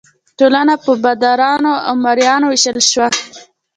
ټولنه 0.37 0.73
په 0.83 0.91
بادارانو 1.03 1.73
او 1.87 1.93
مرئیانو 2.05 2.45
وویشل 2.47 2.77
شوه. 2.91 3.07